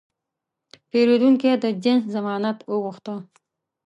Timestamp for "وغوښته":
2.71-3.15